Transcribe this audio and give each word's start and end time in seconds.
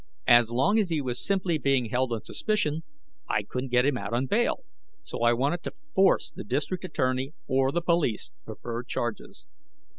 As 0.27 0.49
long 0.49 0.79
as 0.79 0.89
he 0.89 0.99
was 0.99 1.23
simply 1.23 1.59
being 1.59 1.91
held 1.91 2.11
on 2.11 2.23
suspicion, 2.25 2.81
I 3.29 3.43
couldn't 3.43 3.69
get 3.69 3.85
him 3.85 3.99
out 3.99 4.13
on 4.13 4.25
bail, 4.25 4.63
so 5.03 5.21
I 5.21 5.33
wanted 5.33 5.61
to 5.65 5.73
force 5.93 6.31
the 6.35 6.43
district 6.43 6.83
attorney 6.83 7.33
or 7.45 7.71
the 7.71 7.83
police 7.83 8.29
to 8.29 8.33
prefer 8.45 8.81
charges. 8.81 9.45